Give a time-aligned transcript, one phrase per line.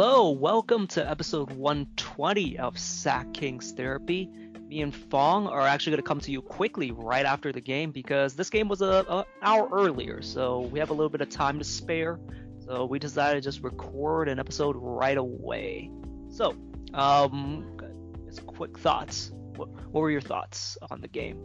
[0.00, 4.30] Hello, welcome to episode 120 of Sack Kings Therapy.
[4.68, 7.90] Me and Fong are actually going to come to you quickly right after the game
[7.90, 11.28] because this game was a, a hour earlier, so we have a little bit of
[11.30, 12.20] time to spare.
[12.60, 15.90] So we decided to just record an episode right away.
[16.30, 16.54] So,
[16.94, 17.76] um,
[18.24, 19.32] just quick thoughts.
[19.56, 21.40] What, what were your thoughts on the game?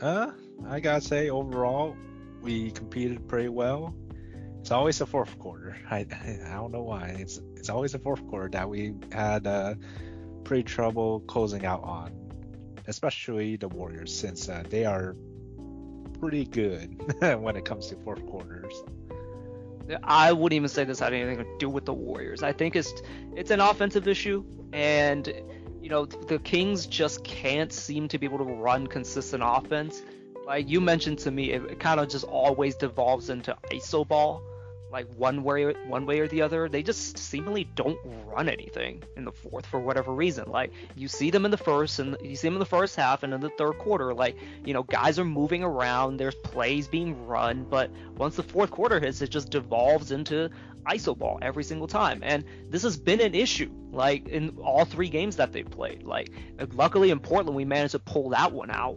[0.00, 0.30] Uh,
[0.68, 1.96] I gotta say, overall,
[2.42, 3.92] we competed pretty well.
[4.60, 5.76] It's always the fourth quarter.
[5.90, 6.06] I
[6.44, 7.16] I don't know why.
[7.18, 9.74] It's it's always the fourth quarter that we had uh,
[10.44, 12.12] pretty trouble closing out on,
[12.86, 15.16] especially the Warriors, since uh, they are
[16.20, 17.02] pretty good
[17.40, 18.74] when it comes to fourth quarters.
[20.04, 22.42] I wouldn't even say this had anything to do with the Warriors.
[22.42, 22.92] I think it's
[23.34, 25.26] it's an offensive issue, and
[25.80, 30.02] you know the Kings just can't seem to be able to run consistent offense.
[30.46, 34.42] Like you mentioned to me, it, it kind of just always devolves into iso ball,
[34.90, 36.68] like one way one way or the other.
[36.68, 40.50] They just seemingly don't run anything in the fourth for whatever reason.
[40.50, 43.22] Like you see them in the first and you see them in the first half
[43.22, 44.12] and in the third quarter.
[44.14, 48.70] Like you know guys are moving around, there's plays being run, but once the fourth
[48.70, 50.50] quarter hits, it just devolves into
[50.86, 52.20] iso ball every single time.
[52.22, 56.02] And this has been an issue like in all three games that they played.
[56.02, 56.30] Like
[56.72, 58.96] luckily in Portland we managed to pull that one out.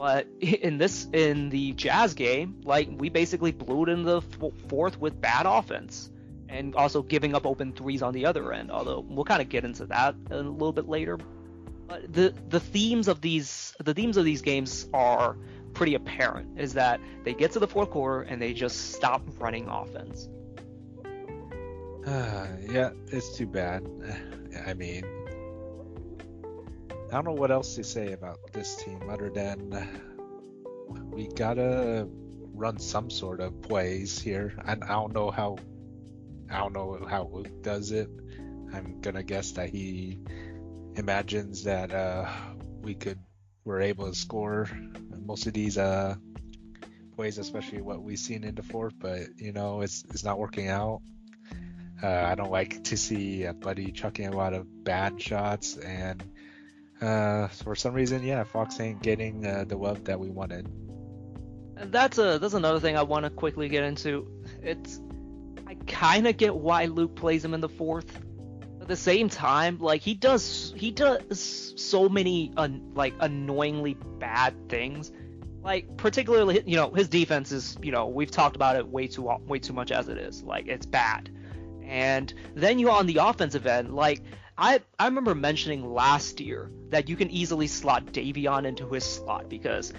[0.00, 4.22] But in this, in the Jazz game, like we basically blew it in the
[4.68, 6.10] fourth with bad offense,
[6.48, 8.70] and also giving up open threes on the other end.
[8.70, 11.18] Although we'll kind of get into that a little bit later.
[11.86, 15.36] But the the themes of these the themes of these games are
[15.74, 16.58] pretty apparent.
[16.58, 20.30] Is that they get to the fourth quarter and they just stop running offense.
[22.70, 23.84] Yeah, it's too bad.
[24.66, 25.04] I mean,
[27.10, 29.74] I don't know what else to say about this team other than
[31.10, 32.06] we gotta
[32.54, 34.54] run some sort of plays here.
[34.64, 35.58] And I don't know how
[36.48, 38.08] I don't know how Luke does it.
[38.72, 40.20] I'm gonna guess that he
[40.94, 42.28] imagines that uh,
[42.80, 43.18] we could
[43.64, 44.68] we're able to score
[45.24, 46.14] most of these uh,
[47.16, 48.94] plays, especially what we've seen in the fourth.
[48.96, 51.02] But you know, it's it's not working out.
[52.00, 56.22] Uh, I don't like to see a Buddy chucking a lot of bad shots, and
[57.00, 60.68] uh, for some reason, yeah, Fox ain't getting uh, the web that we wanted.
[61.76, 64.26] That's a that's another thing I want to quickly get into.
[64.62, 65.00] It's
[65.66, 68.18] I kind of get why Luke plays him in the fourth.
[68.82, 74.68] At the same time, like he does he does so many un, like annoyingly bad
[74.68, 75.10] things.
[75.62, 79.30] Like particularly, you know, his defense is, you know, we've talked about it way too
[79.46, 80.42] way too much as it is.
[80.42, 81.30] Like it's bad.
[81.82, 84.22] And then you on the offensive end, like
[84.60, 89.48] I I remember mentioning last year that you can easily slot Davion into his slot
[89.48, 89.94] because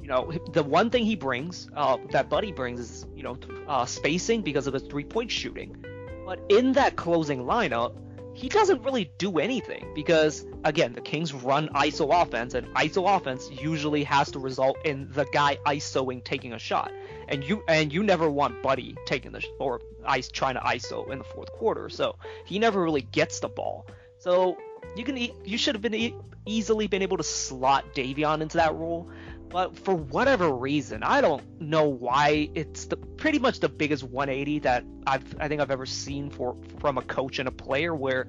[0.00, 3.38] you know the one thing he brings uh, that Buddy brings is you know
[3.68, 5.84] uh, spacing because of his three point shooting.
[6.24, 7.94] But in that closing lineup,
[8.32, 13.50] he doesn't really do anything because again the Kings run ISO offense and ISO offense
[13.50, 16.90] usually has to result in the guy ISOing taking a shot.
[17.28, 21.18] And you and you never want Buddy taking the or ice trying to ISO in
[21.18, 21.90] the fourth quarter.
[21.90, 22.16] So
[22.46, 23.86] he never really gets the ball
[24.26, 24.58] so
[24.96, 26.16] you can you should have been e-
[26.46, 29.08] easily been able to slot Davion into that role
[29.48, 34.60] but for whatever reason, I don't know why it's the pretty much the biggest 180
[34.60, 37.94] that I've I think I've ever seen for from a coach and a player.
[37.94, 38.28] Where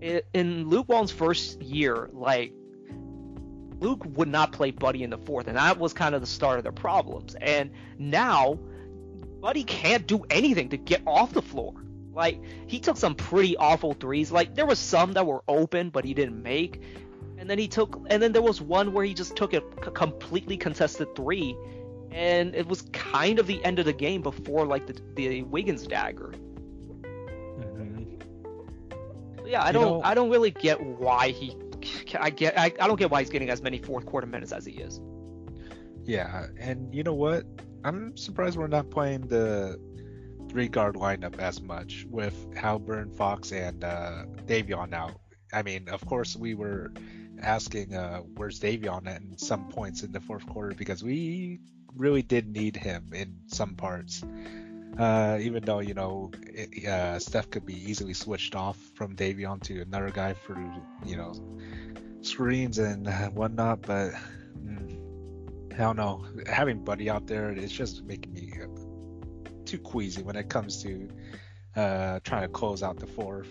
[0.00, 2.52] it, in Luke Walton's first year, like
[3.80, 6.58] Luke would not play Buddy in the fourth, and that was kind of the start
[6.58, 7.36] of their problems.
[7.40, 8.58] And now
[9.40, 11.85] Buddy can't do anything to get off the floor.
[12.16, 14.32] Like he took some pretty awful threes.
[14.32, 16.80] Like there was some that were open, but he didn't make.
[17.38, 20.56] And then he took and then there was one where he just took a completely
[20.56, 21.54] contested three.
[22.10, 25.86] And it was kind of the end of the game before like the, the Wiggins
[25.86, 26.32] dagger.
[27.58, 28.14] Mm-hmm.
[29.46, 31.54] yeah I don't know, I don't really get why he
[32.18, 34.64] I get I, I don't get why he's getting as many fourth quarter minutes as
[34.64, 35.02] he is.
[36.04, 37.44] Yeah and you know what?
[37.84, 39.78] I'm surprised we're not playing the
[40.56, 45.20] three guard lineup as much with Haliburton, Fox, and uh, Davion out.
[45.52, 46.94] I mean, of course, we were
[47.42, 51.60] asking uh, where's Davion at in some points in the fourth quarter because we
[51.94, 54.24] really did need him in some parts.
[54.98, 59.62] Uh, even though you know it, uh, Steph could be easily switched off from Davion
[59.64, 60.56] to another guy for
[61.04, 61.34] you know
[62.22, 64.12] screens and whatnot, but
[64.58, 66.24] mm, I don't know.
[66.46, 68.54] Having Buddy out there, it's just making me
[69.66, 71.08] too queasy when it comes to
[71.76, 73.48] uh, trying to close out the fourth.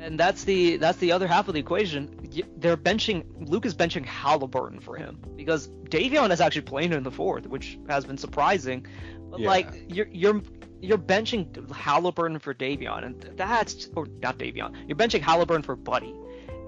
[0.00, 2.28] And that's the that's the other half of the equation.
[2.56, 7.10] They're benching Luke is benching Haliburton for him because Davion is actually playing in the
[7.12, 8.84] fourth, which has been surprising.
[9.30, 9.48] But yeah.
[9.48, 10.42] like you're you're
[10.80, 14.74] you're benching Haliburton for Davion, and that's or not Davion.
[14.88, 16.12] You're benching Haliburton for Buddy,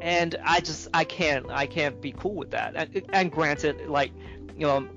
[0.01, 2.75] and I just I can't I can't be cool with that.
[2.77, 4.13] And, and granted, like
[4.57, 4.89] you know,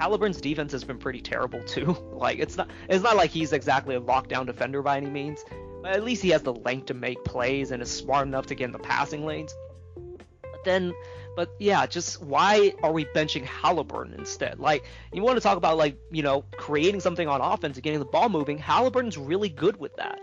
[0.00, 1.96] Haliburton's defense has been pretty terrible too.
[2.12, 5.44] like it's not it's not like he's exactly a lockdown defender by any means,
[5.82, 8.54] but at least he has the length to make plays and is smart enough to
[8.54, 9.54] get in the passing lanes.
[9.94, 10.94] But then
[11.36, 14.58] but yeah, just why are we benching Haliburton instead?
[14.58, 17.98] Like, you want to talk about like, you know, creating something on offense and getting
[17.98, 18.58] the ball moving.
[18.58, 20.18] Haliburton's really good with that.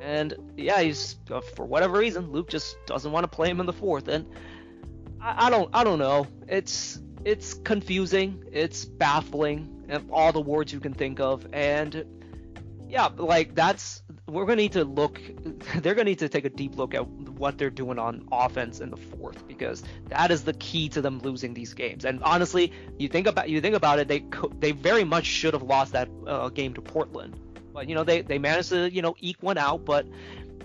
[0.00, 3.66] And yeah, he's uh, for whatever reason, Luke just doesn't want to play him in
[3.66, 4.08] the fourth.
[4.08, 4.26] And
[5.20, 6.26] I, I don't, I don't know.
[6.48, 8.44] It's it's confusing.
[8.52, 9.68] It's baffling.
[10.12, 11.44] All the words you can think of.
[11.52, 12.04] And
[12.88, 15.20] yeah, like that's we're gonna need to look.
[15.82, 18.90] They're gonna need to take a deep look at what they're doing on offense in
[18.90, 22.04] the fourth because that is the key to them losing these games.
[22.04, 24.24] And honestly, you think about you think about it, they
[24.60, 27.38] they very much should have lost that uh, game to Portland,
[27.72, 29.84] but you know they they managed to you know eke one out.
[29.84, 30.06] But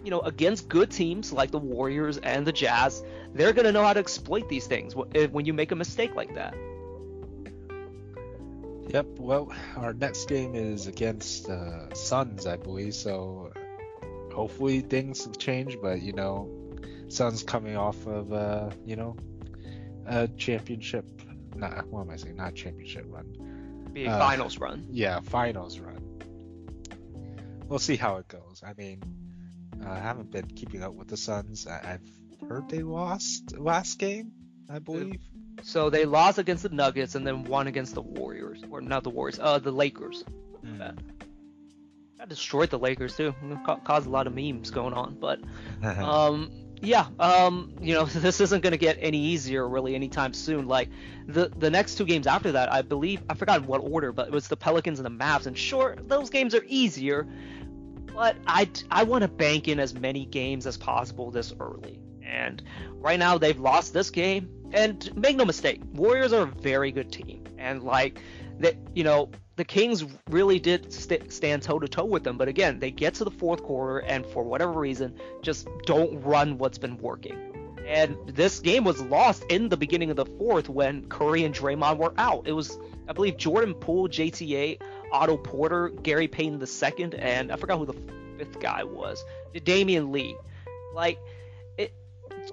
[0.04, 3.04] you know against good teams like the Warriors and the Jazz,
[3.34, 6.56] they're gonna know how to exploit these things when you make a mistake like that.
[8.88, 9.06] Yep.
[9.20, 12.94] Well, our next game is against uh, Suns, I believe.
[12.94, 13.54] So
[14.34, 15.78] hopefully things change.
[15.82, 16.50] But you know,
[17.08, 19.16] Suns coming off of uh, you know
[20.06, 21.06] a championship.
[21.56, 22.36] Not what am I saying?
[22.36, 23.90] Not championship run.
[23.94, 24.86] Be a uh, finals run.
[24.90, 25.98] Yeah, finals run.
[27.68, 28.62] We'll see how it goes.
[28.66, 29.02] I mean,
[29.86, 31.68] I haven't been keeping up with the Suns.
[31.68, 32.00] I-
[32.42, 34.32] have heard they lost last game,
[34.70, 35.22] I believe.
[35.64, 39.10] So they lost against the Nuggets and then won against the Warriors, or not the
[39.10, 40.24] Warriors, uh, the Lakers.
[40.66, 40.98] Mm.
[42.20, 43.34] I destroyed the Lakers too.
[43.84, 45.40] caused a lot of memes going on, but
[45.84, 46.52] um,
[46.82, 50.68] yeah, um, you know, this isn't going to get any easier really anytime soon.
[50.68, 50.90] Like
[51.28, 54.34] the the next two games after that, I believe I forgot what order, but it
[54.34, 55.48] was the Pelicans and the Mavs.
[55.48, 57.28] And sure, those games are easier,
[58.14, 62.00] but I I want to bank in as many games as possible this early.
[62.24, 62.62] And
[62.94, 64.50] right now they've lost this game.
[64.74, 67.44] And make no mistake, Warriors are a very good team.
[67.58, 68.20] And like
[68.60, 72.38] that, you know, the Kings really did st- stand toe to toe with them.
[72.38, 76.58] But again, they get to the fourth quarter and for whatever reason, just don't run
[76.58, 77.51] what's been working.
[77.92, 81.98] And this game was lost in the beginning of the fourth when Curry and Draymond
[81.98, 82.48] were out.
[82.48, 82.80] It was,
[83.10, 87.86] I believe, Jordan Poole, JTA, Otto Porter, Gary Payton the second, and I forgot who
[87.86, 87.98] the
[88.38, 89.26] fifth guy was.
[89.54, 90.38] Damion Lee.
[90.94, 91.20] Like
[91.78, 91.94] it.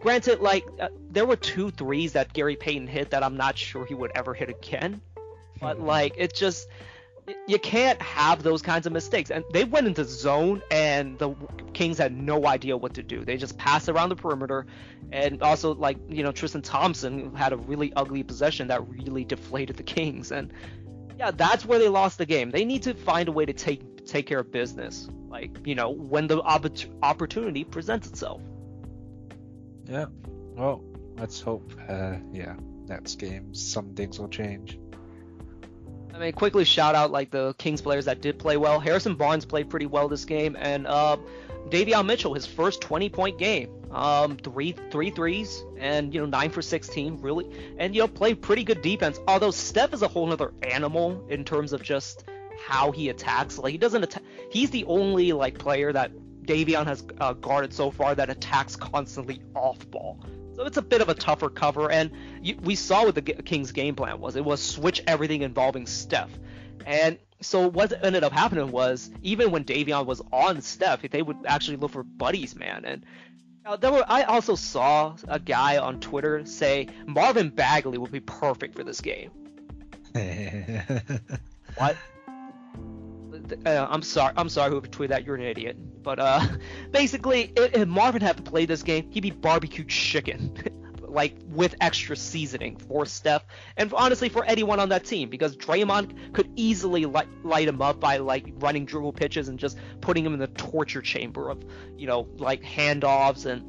[0.00, 3.86] Granted, like uh, there were two threes that Gary Payton hit that I'm not sure
[3.86, 5.00] he would ever hit again.
[5.60, 6.68] But like it just
[7.46, 9.30] you can't have those kinds of mistakes.
[9.30, 11.34] And they went into zone, and the
[11.72, 13.24] Kings had no idea what to do.
[13.24, 14.66] They just passed around the perimeter,
[15.12, 19.76] and also like you know Tristan Thompson had a really ugly possession that really deflated
[19.76, 20.32] the Kings.
[20.32, 20.52] And
[21.18, 22.50] yeah, that's where they lost the game.
[22.50, 25.90] They need to find a way to take take care of business, like you know
[25.90, 28.40] when the opportunity presents itself.
[29.84, 30.06] Yeah.
[30.56, 30.84] Well,
[31.16, 31.72] let's hope.
[31.88, 34.78] Uh, yeah, next game some things will change.
[36.18, 38.80] I mean, quickly shout out like the Kings players that did play well.
[38.80, 41.16] Harrison Barnes played pretty well this game, and uh,
[41.68, 46.50] Davion Mitchell, his first 20 point game, um, three three threes, and you know nine
[46.50, 47.46] for 16, really,
[47.78, 49.20] and you know played pretty good defense.
[49.28, 52.24] Although Steph is a whole other animal in terms of just
[52.66, 53.56] how he attacks.
[53.56, 54.24] Like he doesn't attack.
[54.50, 56.10] He's the only like player that
[56.42, 60.18] Davion has uh, guarded so far that attacks constantly off ball.
[60.58, 62.10] So it's a bit of a tougher cover, and
[62.42, 64.34] you, we saw what the Kings' game plan was.
[64.34, 66.36] It was switch everything involving Steph.
[66.84, 71.36] And so what ended up happening was even when Davion was on Steph, they would
[71.46, 72.84] actually look for buddies, man.
[72.84, 73.06] And
[73.64, 78.18] uh, there were, I also saw a guy on Twitter say Marvin Bagley would be
[78.18, 79.30] perfect for this game.
[81.76, 81.96] what?
[83.64, 84.34] Uh, I'm sorry.
[84.36, 85.24] I'm sorry whoever tweeted that.
[85.24, 85.76] You're an idiot.
[86.08, 86.40] But uh,
[86.90, 90.54] basically, if Marvin had to play this game, he'd be barbecue chicken,
[91.02, 93.44] like with extra seasoning for Steph,
[93.76, 98.00] and honestly for anyone on that team, because Draymond could easily light, light him up
[98.00, 101.62] by like running dribble pitches and just putting him in the torture chamber of,
[101.98, 103.62] you know, like handoffs and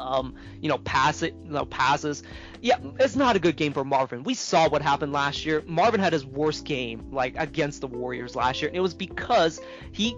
[0.00, 2.22] um, you know, pass it, you know, passes.
[2.60, 4.22] Yeah, it's not a good game for Marvin.
[4.22, 5.62] We saw what happened last year.
[5.66, 9.60] Marvin had his worst game, like against the Warriors last year, and it was because
[9.92, 10.16] he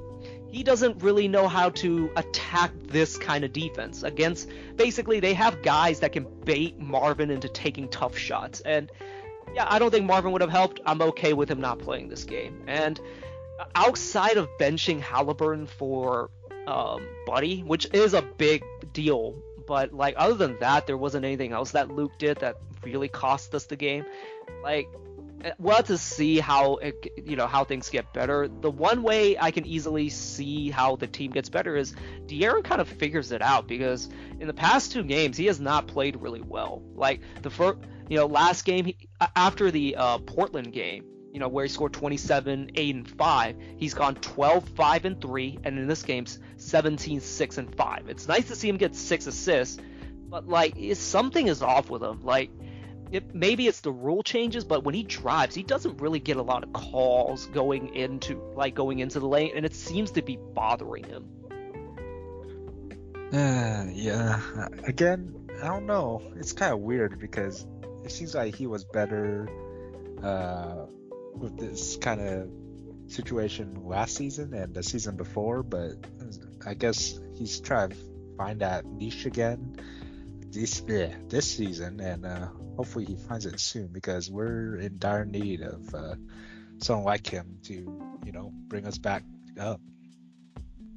[0.56, 4.48] he doesn't really know how to attack this kind of defense against.
[4.76, 8.90] Basically, they have guys that can bait Marvin into taking tough shots, and
[9.54, 10.80] yeah, I don't think Marvin would have helped.
[10.86, 12.98] I'm okay with him not playing this game, and
[13.74, 16.30] outside of benching Haliburton for
[16.66, 19.34] um, Buddy, which is a big deal
[19.66, 23.52] but like other than that, there wasn't anything else that Luke did that really cost
[23.52, 24.06] us the game.
[24.62, 25.05] Like Uh,
[25.58, 28.48] We'll have to see how it, you know how things get better.
[28.48, 31.94] The one way I can easily see how the team gets better is
[32.26, 34.08] De'Aaron kind of figures it out because
[34.40, 36.82] in the past two games he has not played really well.
[36.94, 37.78] Like the first,
[38.08, 38.96] you know, last game he,
[39.36, 43.92] after the uh, Portland game, you know, where he scored 27, 8, and 5, he's
[43.92, 48.08] gone 12, 5, and 3, and in this game's 17, 6, and 5.
[48.08, 49.78] It's nice to see him get six assists,
[50.30, 52.24] but like something is off with him.
[52.24, 52.50] Like
[53.12, 56.42] it, maybe it's the rule changes, but when he drives, he doesn't really get a
[56.42, 60.38] lot of calls going into like going into the lane, and it seems to be
[60.54, 61.28] bothering him.
[63.32, 64.40] Uh, yeah.
[64.84, 66.22] Again, I don't know.
[66.36, 67.66] It's kind of weird because
[68.04, 69.48] it seems like he was better
[70.22, 70.86] uh,
[71.34, 72.50] with this kind of
[73.08, 75.92] situation last season and the season before, but
[76.66, 77.96] I guess he's trying to
[78.36, 79.76] find that niche again
[80.56, 85.26] this yeah, this season, and uh, hopefully he finds it soon because we're in dire
[85.26, 86.14] need of uh,
[86.78, 87.74] someone like him to
[88.24, 89.22] you know bring us back
[89.60, 89.80] up.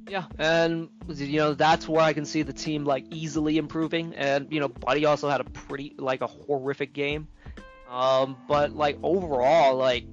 [0.08, 4.14] Yeah, and you know that's where I can see the team like easily improving.
[4.14, 7.28] And you know, Buddy also had a pretty like a horrific game.
[7.88, 10.06] Um, but like overall, like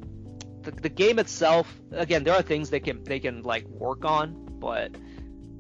[0.64, 4.60] the, the game itself, again, there are things they can they can like work on,
[4.60, 4.92] but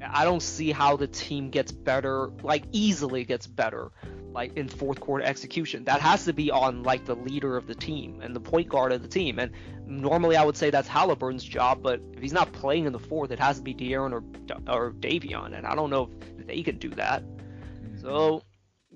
[0.06, 3.92] I don't see how the team gets better, like easily gets better,
[4.32, 5.84] like in fourth quarter execution.
[5.86, 8.92] That has to be on like the leader of the team and the point guard
[8.92, 9.40] of the team.
[9.40, 9.52] And
[9.86, 13.32] normally I would say that's Haliburton's job, but if he's not playing in the fourth,
[13.32, 14.24] it has to be De'Aaron or
[14.72, 17.24] or Davion, and I don't know if they can do that.
[17.24, 18.02] Mm-hmm.
[18.02, 18.44] So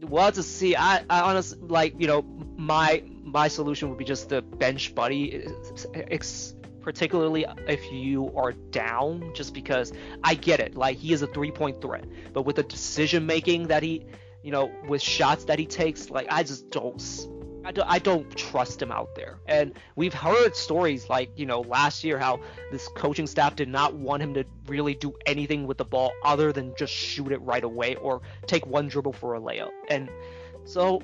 [0.01, 0.75] we'll have to see.
[0.75, 2.21] I, I honestly like you know
[2.57, 5.47] my my solution would be just the bench Buddy.
[5.95, 10.75] Ex- particularly if you are down, just because I get it.
[10.75, 14.05] Like he is a three point threat, but with the decision making that he,
[14.43, 17.01] you know, with shots that he takes, like I just don't,
[17.63, 19.39] I don't, I don't trust him out there.
[19.47, 22.39] And we've heard stories like you know last year how
[22.71, 26.51] this coaching staff did not want him to really do anything with the ball other
[26.51, 29.71] than just shoot it right away or take one dribble for a layup.
[29.89, 30.09] And
[30.63, 31.01] so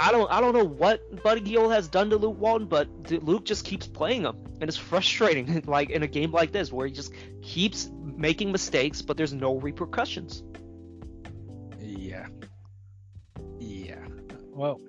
[0.00, 2.88] I don't I don't know what Buddy Hield has done to Luke Walton, but
[3.22, 5.62] Luke just keeps playing him, and it's frustrating.
[5.66, 9.56] like in a game like this, where he just keeps making mistakes, but there's no
[9.56, 10.42] repercussions.
[11.78, 12.28] Yeah.
[13.58, 13.98] Yeah.
[14.54, 14.80] Well,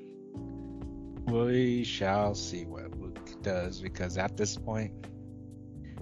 [1.25, 4.94] we shall see what Luke does because at this point,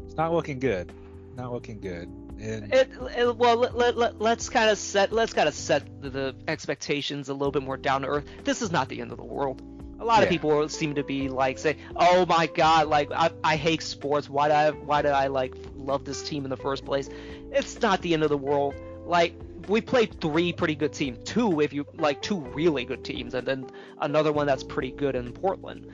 [0.06, 0.94] it's not looking good.
[1.40, 2.10] Not looking good.
[2.42, 6.02] And It, it well let, let, let, let's kind of set let's kind of set
[6.02, 8.26] the, the expectations a little bit more down to earth.
[8.44, 9.62] This is not the end of the world.
[10.02, 13.56] A lot of people seem to be like say, "Oh my God, like I, I
[13.56, 14.30] hate sports.
[14.30, 17.10] Why did I why did I like love this team in the first place?"
[17.52, 18.76] It's not the end of the world.
[19.06, 19.34] Like
[19.68, 23.48] we played three pretty good teams, two if you like two really good teams, and
[23.48, 23.70] then
[24.00, 25.90] another one that's pretty good in Portland.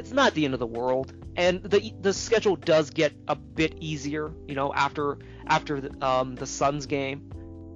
[0.00, 3.76] It's not the end of the world, and the the schedule does get a bit
[3.80, 7.30] easier, you know, after after the, um, the Suns game.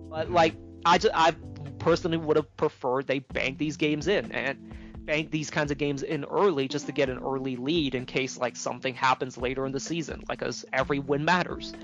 [0.08, 0.54] But like
[0.86, 1.34] I just I
[1.78, 6.02] personally would have preferred they bank these games in and bank these kinds of games
[6.02, 9.72] in early just to get an early lead in case like something happens later in
[9.72, 11.74] the season, like as every win matters.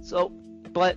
[0.00, 0.96] So, but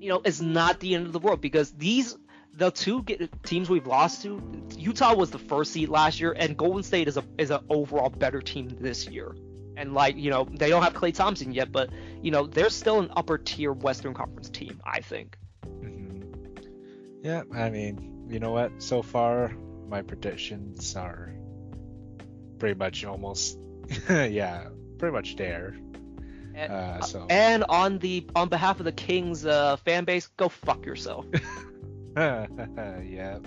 [0.00, 2.16] you know, it's not the end of the world because these
[2.54, 3.04] the two
[3.44, 4.40] teams we've lost to,
[4.76, 8.10] Utah was the first seed last year, and Golden State is a is an overall
[8.10, 9.34] better team this year.
[9.76, 11.90] And like you know, they don't have Klay Thompson yet, but
[12.20, 15.36] you know, they're still an upper tier Western Conference team, I think.
[15.66, 16.64] Mhm.
[17.22, 18.82] Yeah, I mean, you know what?
[18.82, 19.52] So far,
[19.88, 21.34] my predictions are
[22.58, 23.58] pretty much almost,
[24.10, 24.68] yeah,
[24.98, 25.76] pretty much there.
[26.54, 30.50] And, Uh, so and on the on behalf of the Kings uh, fan base, go
[30.50, 31.24] fuck yourself.
[32.16, 33.38] yeah,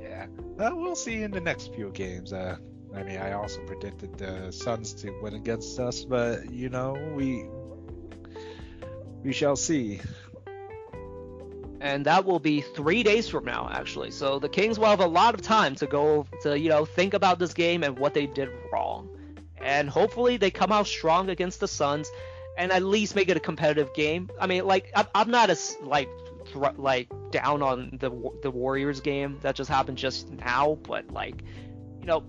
[0.00, 0.26] yeah.
[0.56, 2.32] We'll see in the next few games.
[2.32, 2.56] Uh,
[2.94, 7.46] I mean, I also predicted the Suns to win against us, but you know, we
[9.24, 10.00] we shall see.
[11.80, 14.12] and that will be three days from now, actually.
[14.12, 17.14] So the Kings will have a lot of time to go to you know think
[17.14, 19.08] about this game and what they did wrong,
[19.60, 22.08] and hopefully they come out strong against the Suns,
[22.56, 24.30] and at least make it a competitive game.
[24.40, 26.08] I mean, like I'm, not as like
[26.76, 28.10] like down on the
[28.42, 31.42] the Warriors game that just happened just now, but like
[32.00, 32.24] you know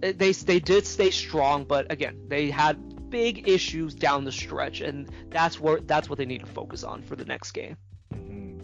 [0.00, 5.10] they they did stay strong, but again they had big issues down the stretch, and
[5.30, 7.76] that's where that's what they need to focus on for the next game.
[8.14, 8.60] Mhm.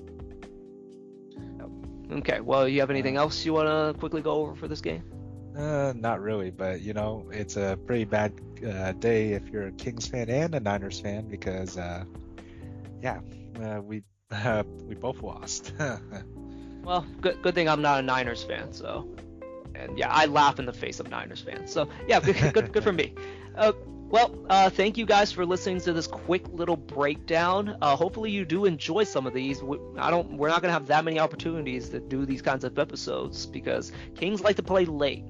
[2.10, 5.02] Okay, well, you have anything else you want to quickly go over for this game?
[5.56, 8.32] Uh, not really, but you know, it's a pretty bad
[8.66, 12.04] uh, day if you're a Kings fan and a Niners fan because, uh,
[13.02, 13.20] yeah,
[13.62, 14.02] uh, we
[14.86, 15.72] we both lost.
[16.84, 19.06] Well, good good thing I'm not a Niners fan, so
[19.74, 21.70] and yeah, I laugh in the face of Niners fans.
[21.70, 23.14] So yeah, good good, good for me.
[23.56, 23.72] Uh,
[24.08, 27.76] well, uh, thank you guys for listening to this quick little breakdown.
[27.82, 29.64] Uh, hopefully, you do enjoy some of these.
[29.64, 30.38] We, I don't.
[30.38, 34.40] We're not gonna have that many opportunities to do these kinds of episodes because Kings
[34.40, 35.24] like to play late.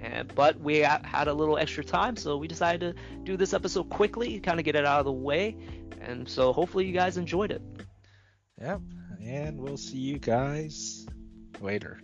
[0.00, 3.90] And, but we had a little extra time, so we decided to do this episode
[3.90, 5.56] quickly, kind of get it out of the way.
[6.00, 7.62] And so hopefully you guys enjoyed it.
[8.62, 8.80] Yep.
[9.20, 11.04] And we'll see you guys
[11.60, 11.98] later.